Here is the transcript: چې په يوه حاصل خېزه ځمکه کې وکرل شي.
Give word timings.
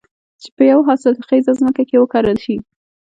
چې 0.41 0.49
په 0.55 0.63
يوه 0.71 0.83
حاصل 0.87 1.13
خېزه 1.27 1.53
ځمکه 1.61 1.83
کې 1.89 1.97
وکرل 2.01 2.37
شي. 2.45 2.55